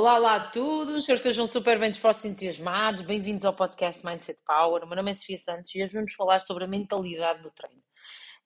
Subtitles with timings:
[0.00, 3.02] Olá, olá a todos, espero que estejam super bem dispostos e entusiasmados.
[3.02, 4.82] Bem-vindos ao podcast Mindset Power.
[4.82, 7.82] O meu nome é Sofia Santos e hoje vamos falar sobre a mentalidade do treino.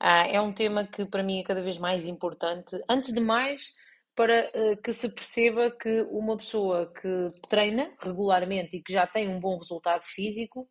[0.01, 2.77] Ah, é um tema que para mim é cada vez mais importante.
[2.91, 3.73] Antes de mais,
[4.17, 9.29] para uh, que se perceba que uma pessoa que treina regularmente e que já tem
[9.29, 10.69] um bom resultado físico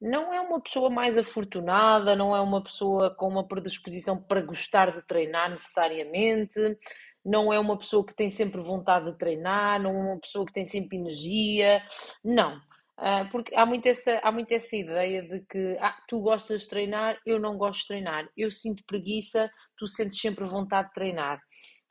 [0.00, 4.94] não é uma pessoa mais afortunada, não é uma pessoa com uma predisposição para gostar
[4.94, 6.60] de treinar necessariamente,
[7.24, 10.52] não é uma pessoa que tem sempre vontade de treinar, não é uma pessoa que
[10.52, 11.82] tem sempre energia,
[12.24, 12.56] não.
[12.98, 16.68] Uh, porque há muito, essa, há muito essa ideia de que ah, tu gostas de
[16.68, 21.40] treinar, eu não gosto de treinar, eu sinto preguiça, tu sentes sempre vontade de treinar.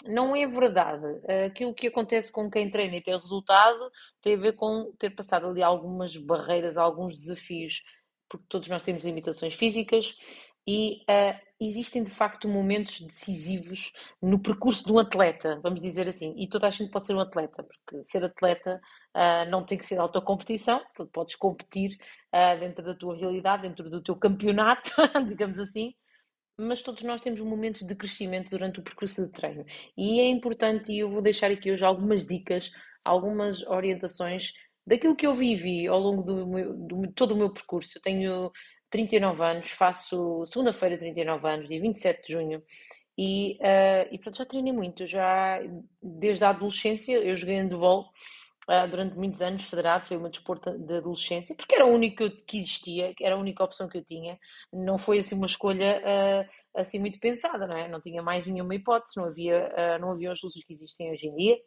[0.06, 1.06] Não é verdade.
[1.46, 3.90] Aquilo que acontece com quem treina e tem resultado
[4.22, 7.82] tem a ver com ter passado ali algumas barreiras, alguns desafios,
[8.30, 10.14] porque todos nós temos limitações físicas
[10.68, 16.34] e uh, existem de facto momentos decisivos no percurso de um atleta, vamos dizer assim,
[16.38, 18.82] e toda a gente pode ser um atleta, porque ser atleta
[19.16, 21.98] uh, não tem que ser alta competição, tu podes competir
[22.34, 24.92] uh, dentro da tua realidade, dentro do teu campeonato,
[25.28, 25.94] digamos assim,
[26.60, 29.64] mas todos nós temos momentos de crescimento durante o percurso de treino.
[29.96, 32.72] E é importante, e eu vou deixar aqui hoje algumas dicas,
[33.06, 34.54] algumas orientações
[34.86, 37.98] daquilo que eu vivi ao longo do, meu, do todo o meu percurso.
[37.98, 38.52] Eu tenho
[38.90, 42.64] 39 anos, faço segunda-feira 39 anos, dia 27 de junho,
[43.18, 45.60] e, uh, e pronto, já treinei muito, já
[46.02, 48.12] desde a adolescência eu joguei handball
[48.70, 52.58] uh, durante muitos anos federado, foi uma desporto de adolescência, porque era o único que
[52.58, 54.38] existia, era a única opção que eu tinha,
[54.72, 57.88] não foi assim uma escolha uh, assim muito pensada, não é?
[57.88, 61.28] Não tinha mais nenhuma hipótese, não havia, uh, não havia os luzes que existem hoje
[61.28, 61.58] em dia.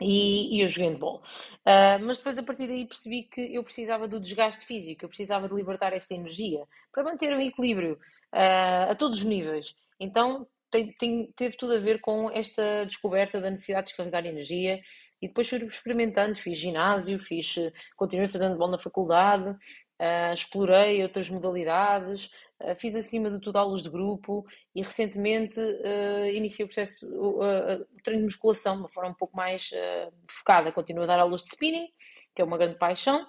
[0.00, 1.22] E, e, eu joguei handball.
[1.66, 5.48] Uh, mas depois, a partir daí, percebi que eu precisava do desgaste físico, eu precisava
[5.48, 7.94] de libertar esta energia para manter um equilíbrio
[8.34, 9.74] uh, a todos os níveis.
[9.98, 14.80] Então, tem, tem, teve tudo a ver com esta descoberta da necessidade de descarregar energia
[15.20, 17.54] e depois fui experimentando, fiz ginásio, fiz,
[17.96, 22.30] continuei fazendo bola na faculdade, uh, explorei outras modalidades,
[22.76, 27.40] fiz acima de tudo aulas de grupo e recentemente uh, iniciei o processo, o
[28.02, 29.70] treino de musculação de uma forma um pouco mais
[30.28, 30.72] focada.
[30.72, 31.88] Continuo a dar aulas de spinning,
[32.34, 33.26] que é uma grande paixão.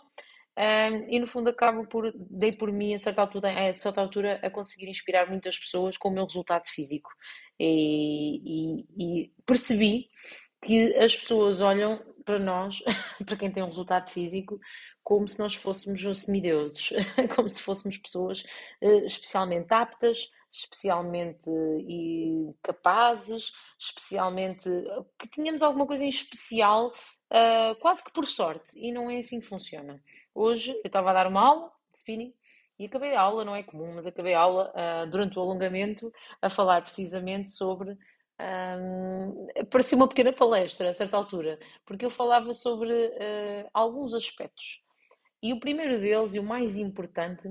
[0.60, 4.42] Um, e no fundo acabo por, dei por mim a certa, altura, a certa altura
[4.44, 7.10] a conseguir inspirar muitas pessoas com o meu resultado físico.
[7.58, 10.10] E, e, e percebi
[10.62, 12.84] que as pessoas olham para nós,
[13.26, 14.60] para quem tem um resultado físico,
[15.04, 16.90] como se nós fôssemos semideuses,
[17.36, 18.44] como se fôssemos pessoas
[18.82, 21.50] uh, especialmente aptas, especialmente
[21.88, 24.70] e capazes, especialmente
[25.18, 29.40] que tínhamos alguma coisa em especial, uh, quase que por sorte, e não é assim
[29.40, 30.02] que funciona.
[30.34, 32.34] Hoje eu estava a dar uma aula de spinning
[32.78, 34.72] e acabei a aula, não é comum, mas acabei a aula
[35.12, 37.98] durante o alongamento a falar precisamente sobre.
[38.42, 39.36] Um,
[39.70, 44.82] parecia uma pequena palestra a certa altura, porque eu falava sobre uh, alguns aspectos.
[45.42, 47.48] E o primeiro deles, e o mais importante,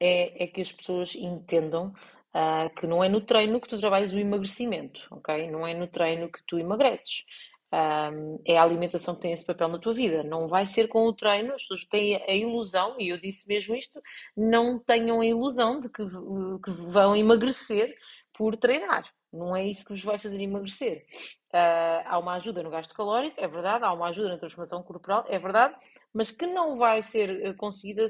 [0.00, 1.94] é, é que as pessoas entendam
[2.34, 5.50] uh, que não é no treino que tu trabalhas o emagrecimento, ok?
[5.50, 7.24] Não é no treino que tu emagreces.
[7.72, 10.22] Um, é a alimentação que tem esse papel na tua vida.
[10.22, 13.74] Não vai ser com o treino, as pessoas têm a ilusão, e eu disse mesmo
[13.74, 14.00] isto,
[14.36, 17.94] não tenham a ilusão de que, que vão emagrecer
[18.32, 19.04] por treinar.
[19.34, 21.04] Não é isso que vos vai fazer emagrecer.
[21.52, 25.24] Uh, há uma ajuda no gasto calórico, é verdade, há uma ajuda na transformação corporal,
[25.28, 25.74] é verdade,
[26.12, 28.06] mas que não vai ser eh, conseguida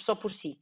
[0.00, 0.58] só por si.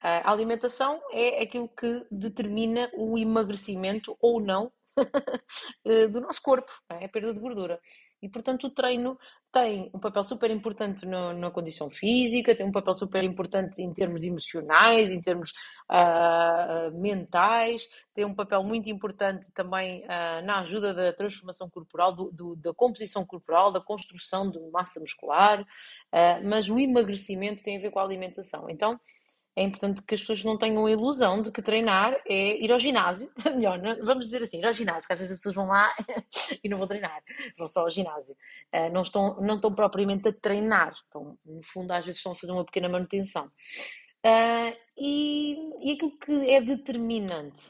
[0.00, 4.70] A alimentação é aquilo que determina o emagrecimento ou não
[5.86, 7.06] eh, do nosso corpo, é?
[7.06, 7.80] a perda de gordura.
[8.20, 9.18] E, portanto, o treino
[9.54, 13.92] tem um papel super importante no, na condição física, tem um papel super importante em
[13.94, 15.52] termos emocionais, em termos
[15.88, 22.32] uh, mentais, tem um papel muito importante também uh, na ajuda da transformação corporal, do,
[22.32, 27.80] do, da composição corporal, da construção de massa muscular, uh, mas o emagrecimento tem a
[27.80, 28.68] ver com a alimentação.
[28.68, 28.98] Então,
[29.56, 32.78] é importante que as pessoas não tenham a ilusão de que treinar é ir ao
[32.78, 33.30] ginásio.
[33.54, 34.04] Melhor, não?
[34.04, 35.94] vamos dizer assim, ir ao ginásio, porque às vezes as pessoas vão lá
[36.62, 37.22] e não vão treinar,
[37.56, 38.34] vão só ao ginásio.
[38.74, 42.36] Uh, não, estão, não estão propriamente a treinar, estão, no fundo, às vezes estão a
[42.36, 43.46] fazer uma pequena manutenção.
[44.26, 47.62] Uh, e, e aquilo que é determinante,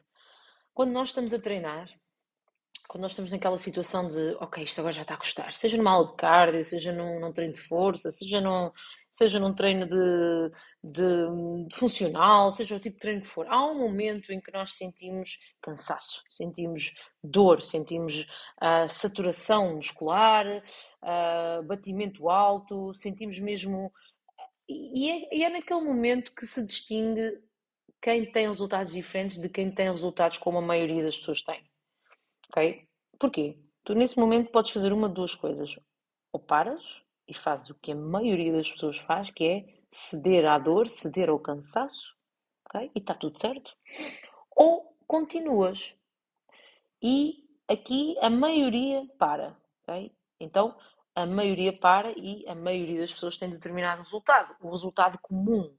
[0.72, 1.88] quando nós estamos a treinar,
[2.88, 5.90] quando nós estamos naquela situação de, ok, isto agora já está a custar, seja numa
[5.90, 8.70] aula de cardio, seja num, num treino de força, seja num,
[9.10, 10.50] seja num treino de,
[10.82, 14.52] de, de, funcional, seja o tipo de treino que for, há um momento em que
[14.52, 16.92] nós sentimos cansaço, sentimos
[17.22, 18.26] dor, sentimos
[18.62, 20.46] uh, saturação muscular,
[21.02, 23.92] uh, batimento alto, sentimos mesmo.
[24.68, 27.38] E é, e é naquele momento que se distingue
[28.00, 31.62] quem tem resultados diferentes de quem tem resultados como a maioria das pessoas tem.
[32.54, 32.86] Ok?
[33.18, 33.58] Porquê?
[33.82, 35.76] Tu nesse momento podes fazer uma de duas coisas.
[36.32, 36.82] ou paras
[37.28, 41.28] e fazes o que a maioria das pessoas faz, que é ceder à dor, ceder
[41.28, 42.14] ao cansaço,
[42.66, 42.90] ok?
[42.94, 43.76] E está tudo certo.
[44.56, 45.94] Ou continuas.
[47.02, 50.12] E aqui a maioria para, ok?
[50.40, 50.76] Então,
[51.14, 54.56] a maioria para e a maioria das pessoas tem determinado resultado.
[54.60, 55.72] O resultado comum,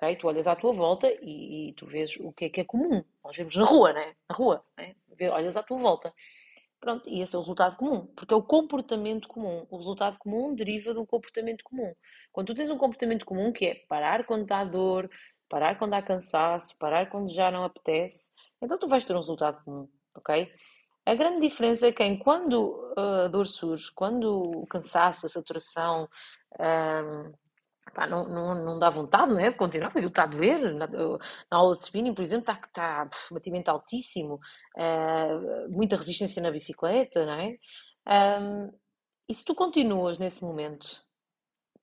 [0.00, 0.16] ok?
[0.16, 3.04] Tu olhas à tua volta e, e tu vês o que é que é comum.
[3.22, 4.14] Nós vemos na rua, né?
[4.28, 4.94] Na rua, né?
[5.30, 6.12] Olhas à tua volta.
[6.80, 9.66] Pronto, e esse é o resultado comum, porque é o comportamento comum.
[9.70, 11.94] O resultado comum deriva de um comportamento comum.
[12.32, 15.10] Quando tu tens um comportamento comum que é parar quando dá dor,
[15.46, 18.32] parar quando há cansaço, parar quando já não apetece,
[18.62, 20.50] então tu vais ter um resultado comum, ok?
[21.04, 26.08] A grande diferença é que quando a dor surge, quando o cansaço, a saturação,
[26.58, 27.32] um,
[27.94, 30.74] pá, não, não, não dá vontade não é, de continuar, porque está a doer.
[30.74, 30.88] Na,
[31.50, 34.40] aula de spinning, por exemplo, está, está batimento altíssimo,
[34.76, 37.58] uh, muita resistência na bicicleta, não é?
[39.28, 40.88] E se tu continuas nesse momento,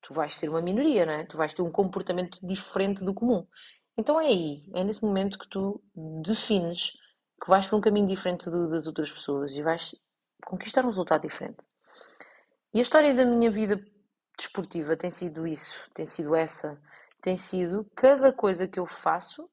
[0.02, 1.26] tu vais ser uma minoria, não é?
[1.26, 3.48] Tu vais ter um comportamento diferente do comum.
[3.98, 5.82] Então é aí, é nesse momento que tu
[6.22, 6.92] defines
[7.42, 9.96] que vais para um caminho diferente do, das outras pessoas e vais
[10.46, 11.58] conquistar um resultado diferente.
[12.74, 13.84] E a história da minha vida
[14.38, 16.80] desportiva tem sido isso, tem sido essa,
[17.22, 19.50] tem sido cada coisa que eu faço,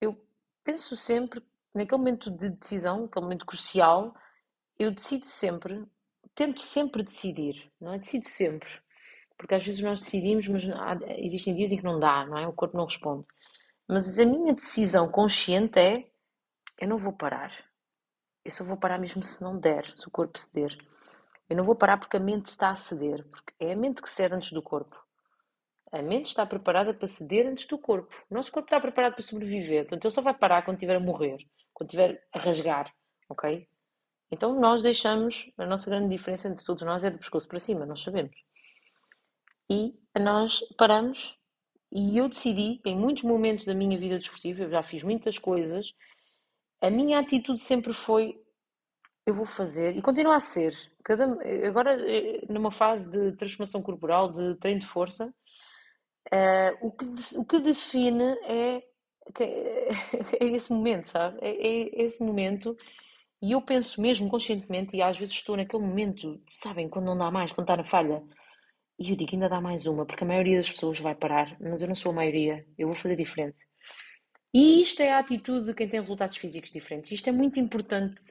[0.00, 0.16] eu
[0.62, 1.42] penso sempre,
[1.74, 4.14] naquele momento de decisão, naquele momento crucial,
[4.78, 5.84] eu decido sempre,
[6.34, 7.98] tento sempre decidir, não é?
[7.98, 8.68] Decido sempre.
[9.36, 12.46] Porque às vezes nós decidimos, mas há, existem dias em que não dá, não é?
[12.46, 13.26] O corpo não responde.
[13.86, 16.08] Mas a minha decisão consciente é:
[16.80, 17.52] eu não vou parar.
[18.44, 20.76] Eu só vou parar mesmo se não der, se o corpo ceder.
[21.48, 24.08] Eu não vou parar porque a mente está a ceder, porque é a mente que
[24.08, 24.96] cede antes do corpo.
[25.92, 28.12] A mente está preparada para ceder antes do corpo.
[28.30, 29.84] O nosso corpo está preparado para sobreviver.
[29.84, 31.38] Portanto, ele só vai parar quando estiver a morrer,
[31.72, 32.92] quando estiver a rasgar,
[33.28, 33.68] ok?
[34.30, 37.86] Então, nós deixamos, a nossa grande diferença entre todos nós é do pescoço para cima,
[37.86, 38.34] nós sabemos.
[39.70, 41.38] E nós paramos
[41.94, 45.94] e eu decidi, em muitos momentos da minha vida desportiva, eu já fiz muitas coisas,
[46.80, 48.40] a minha atitude sempre foi
[49.24, 50.74] eu vou fazer, e continua a ser,
[51.04, 51.24] cada,
[51.68, 55.32] agora eh, numa fase de transformação corporal, de treino de força,
[56.32, 57.04] uh, o, que,
[57.36, 58.82] o que define é,
[60.40, 61.38] é esse momento, sabe?
[61.42, 62.76] É, é esse momento,
[63.42, 67.30] e eu penso mesmo conscientemente, e às vezes estou naquele momento, sabem, quando não dá
[67.30, 68.22] mais, quando está na falha,
[68.98, 71.82] e eu digo, ainda dá mais uma, porque a maioria das pessoas vai parar, mas
[71.82, 73.58] eu não sou a maioria, eu vou fazer diferente.
[74.54, 77.10] E isto é a atitude de quem tem resultados físicos diferentes.
[77.10, 78.22] Isto é muito importante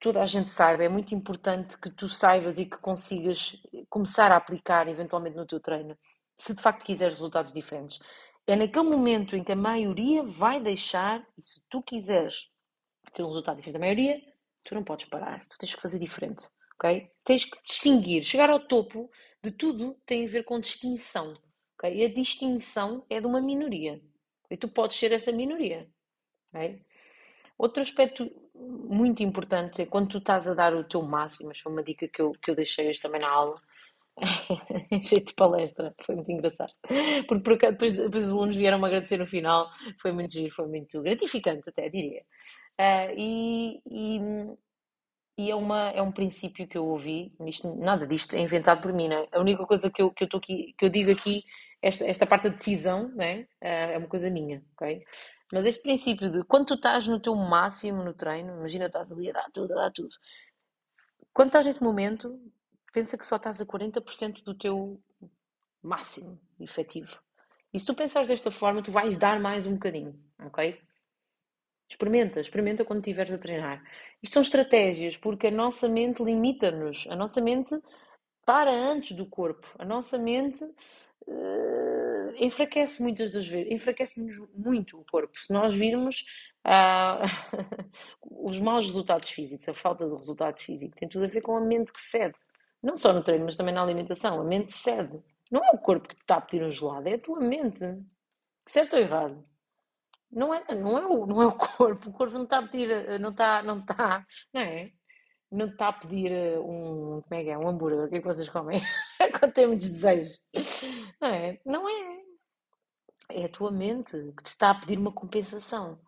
[0.00, 3.56] toda a gente saiba, é muito importante que tu saibas e que consigas
[3.88, 5.96] começar a aplicar eventualmente no teu treino,
[6.36, 7.98] se de facto quiseres resultados diferentes.
[8.46, 12.48] É naquele momento em que a maioria vai deixar, e se tu quiseres
[13.12, 14.20] ter um resultado diferente da maioria,
[14.64, 17.10] tu não podes parar, tu tens que fazer diferente, ok?
[17.24, 19.10] Tens que distinguir, chegar ao topo
[19.42, 21.32] de tudo tem a ver com distinção,
[21.74, 21.94] ok?
[21.94, 24.00] E a distinção é de uma minoria,
[24.50, 25.90] e tu podes ser essa minoria,
[26.54, 26.82] ok?
[27.58, 31.82] Outro aspecto muito importante é quando tu estás a dar o teu máximo, foi uma
[31.82, 33.60] dica que eu, que eu deixei hoje também na aula,
[35.02, 36.72] cheio de palestra, foi muito engraçado.
[37.28, 39.68] Porque por acaso, depois, depois os alunos vieram-me agradecer no final,
[40.00, 42.22] foi muito giro, foi muito gratificante até, diria.
[42.80, 44.20] Uh, e, e,
[45.38, 48.92] e, é, uma, é um princípio que eu ouvi, isto, nada disto é inventado por
[48.92, 49.26] mim, né?
[49.32, 51.44] A única coisa que eu, que eu, aqui, que eu digo aqui,
[51.80, 53.46] esta, esta parte da decisão, né?
[53.60, 55.04] É uma coisa minha, ok?
[55.52, 59.30] Mas este princípio de quando tu estás no teu máximo no treino, imagina estás ali
[59.30, 60.14] a dar tudo, a dar tudo.
[61.32, 62.40] Quando estás nesse momento,
[62.92, 65.00] pensa que só estás a 40% do teu
[65.82, 67.16] máximo efetivo.
[67.72, 70.80] E se tu pensares desta forma, tu vais dar mais um bocadinho, ok?
[71.88, 73.82] Experimenta, experimenta quando estiveres a treinar.
[74.22, 77.06] Isto são estratégias, porque a nossa mente limita-nos.
[77.08, 77.78] A nossa mente
[78.44, 79.66] para antes do corpo.
[79.78, 80.66] A nossa mente
[81.28, 85.38] uh, enfraquece muitas das vezes, enfraquece-nos muito o corpo.
[85.38, 86.24] Se nós virmos
[86.66, 87.86] uh,
[88.48, 91.60] os maus resultados físicos, a falta de resultado físico, tem tudo a ver com a
[91.60, 92.34] mente que cede.
[92.82, 94.40] Não só no treino, mas também na alimentação.
[94.40, 95.20] A mente cede.
[95.50, 97.84] Não é o corpo que te está a pedir um gelado, é a tua mente.
[98.66, 99.44] Certo ou errado?
[100.30, 102.10] Não é, não é, o, não é o corpo.
[102.10, 104.92] O corpo não está a pedir, não está, não está, não é?
[105.50, 108.20] não está a pedir eh, um, como é que é, um hambúrguer, o que é
[108.20, 108.80] que vocês comem?
[109.38, 110.40] Quando tem muitos desejos.
[111.20, 111.60] Não é?
[111.64, 112.18] Não é.
[113.30, 116.00] É a tua mente que te está a pedir uma compensação.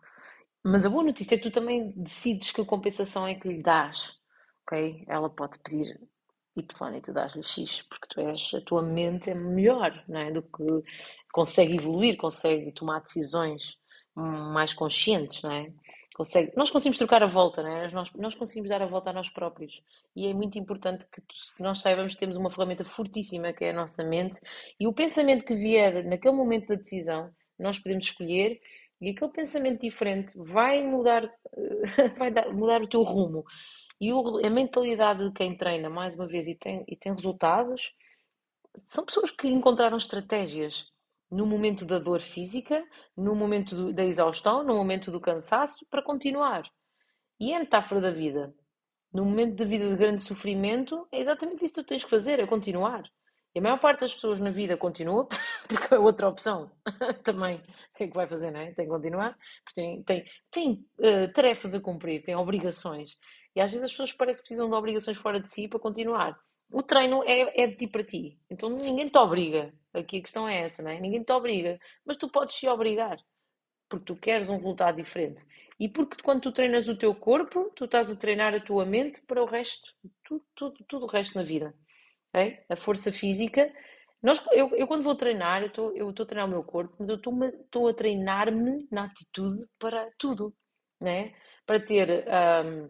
[0.63, 3.61] Mas a boa notícia é que tu também decides que a compensação é que lhe
[3.61, 4.13] dás.
[4.63, 5.03] Ok?
[5.07, 5.99] Ela pode pedir
[6.55, 10.31] Y e tu dás-lhe X, porque tu és, a tua mente é melhor, não é?
[10.31, 10.83] Do que
[11.31, 13.77] consegue evoluir, consegue tomar decisões
[14.15, 15.73] mais conscientes, não é?
[16.21, 17.89] Consegue, nós conseguimos trocar a volta, né?
[17.91, 19.81] nós, nós conseguimos dar a volta a nós próprios.
[20.15, 21.19] E é muito importante que,
[21.59, 24.39] nós saibamos que temos uma ferramenta fortíssima que é a nossa mente
[24.79, 28.59] e o pensamento que vier naquele momento da decisão, nós podemos escolher
[29.01, 31.27] e aquele pensamento diferente vai mudar,
[32.19, 33.43] vai dar, mudar o teu rumo.
[33.99, 37.91] E o, a mentalidade de quem treina, mais uma vez, e tem, e tem resultados,
[38.85, 40.85] são pessoas que encontraram estratégias
[41.31, 42.83] no momento da dor física,
[43.15, 46.63] no momento do, da exaustão, no momento do cansaço, para continuar.
[47.39, 48.53] E é a metáfora da vida.
[49.13, 52.39] No momento da vida de grande sofrimento, é exatamente isso que tu tens que fazer,
[52.39, 53.03] é continuar.
[53.53, 55.27] E a maior parte das pessoas na vida continua,
[55.67, 56.71] porque a outra opção
[57.23, 58.71] também o que é que vai fazer, não é?
[58.73, 63.17] Tem que continuar, porque tem, tem, tem uh, tarefas a cumprir, tem obrigações.
[63.55, 66.37] E às vezes as pessoas parecem que precisam de obrigações fora de si para continuar.
[66.71, 69.73] O treino é, é de ti para ti, então ninguém te obriga.
[69.93, 70.99] Aqui a questão é essa, não é?
[70.99, 73.17] Ninguém te obriga, mas tu podes se obrigar,
[73.89, 75.45] porque tu queres um resultado diferente.
[75.79, 79.21] E porque quando tu treinas o teu corpo, tu estás a treinar a tua mente
[79.23, 79.93] para o resto,
[80.23, 81.73] tudo, tudo, tudo o resto na vida.
[82.29, 82.59] Okay?
[82.69, 83.71] A força física.
[84.21, 87.15] Nós, eu, eu quando vou treinar, eu estou a treinar o meu corpo, mas eu
[87.15, 90.53] estou a treinar-me na atitude para tudo,
[90.99, 91.33] né?
[91.65, 92.25] Para ter
[92.63, 92.89] um,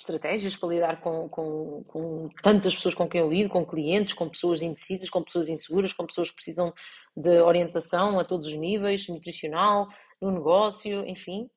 [0.00, 4.28] estratégias para lidar com, com, com, tantas pessoas com quem eu lido, com clientes, com
[4.28, 6.72] pessoas indecisas, com pessoas inseguras, com pessoas que precisam
[7.16, 9.86] de orientação a todos os níveis, nutricional,
[10.20, 11.50] no negócio, enfim.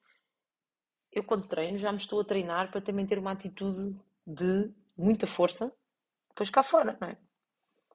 [1.12, 3.96] Eu quando treino já me estou a treinar para também ter uma atitude
[4.26, 5.72] de muita força,
[6.30, 7.18] depois cá fora, não é?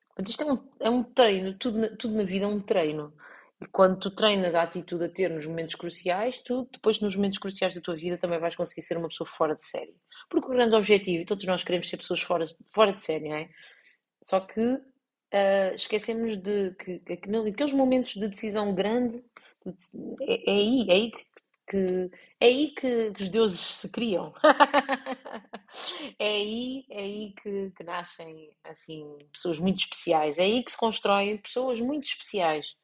[0.09, 3.12] Portanto, isto é um, é um treino, tudo, tudo na vida é um treino.
[3.61, 7.39] E quando tu treinas a atitude a ter nos momentos cruciais, tu depois nos momentos
[7.39, 9.97] cruciais da tua vida também vais conseguir ser uma pessoa fora de série.
[10.29, 13.37] Porque o grande objetivo, e todos nós queremos ser pessoas fora, fora de série, não
[13.37, 13.49] é?
[14.23, 19.25] Só que uh, esquecemos de que, que naqueles momentos de decisão grande,
[20.23, 21.25] é, é aí, é aí que,
[21.71, 22.11] que,
[22.41, 24.35] é aí que, que os deuses se criam.
[26.19, 30.37] é aí, é aí que, que nascem assim pessoas muito especiais.
[30.37, 32.77] É aí que se constroem pessoas muito especiais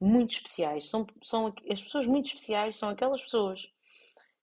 [0.00, 0.88] muito especiais.
[0.88, 3.70] São, são, as pessoas muito especiais são aquelas pessoas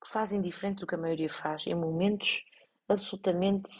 [0.02, 2.44] que fazem diferente do que a maioria faz em momentos
[2.88, 3.72] absolutamente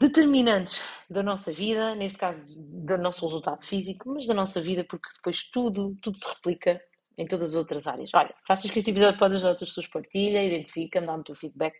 [0.00, 5.08] determinantes da nossa vida, neste caso do nosso resultado físico, mas da nossa vida, porque
[5.14, 6.80] depois tudo, tudo se replica
[7.18, 8.10] em todas as outras áreas.
[8.14, 11.74] Olha, faças que este episódio pode ajudar outras pessoas, partilha, identifica, dá-me o teu feedback.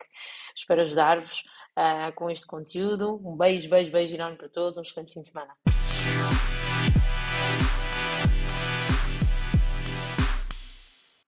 [0.55, 1.45] Espero ajudar-vos
[1.77, 3.21] uh, com este conteúdo.
[3.23, 4.79] Um beijo, beijo, beijo enorme para todos.
[4.79, 5.55] Um excelente fim de semana.